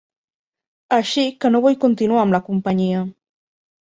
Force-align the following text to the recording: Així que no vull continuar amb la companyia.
Així 0.97 1.25
que 1.45 1.51
no 1.55 1.63
vull 1.67 1.77
continuar 1.85 2.23
amb 2.25 2.37
la 2.37 2.43
companyia. 2.49 3.05